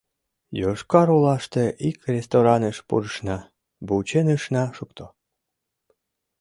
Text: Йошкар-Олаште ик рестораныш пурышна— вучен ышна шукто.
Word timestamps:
Йошкар-Олаште 0.61 1.65
ик 1.89 1.97
рестораныш 2.13 2.77
пурышна— 2.87 3.37
вучен 3.87 4.27
ышна 4.35 4.63
шукто. 4.77 5.05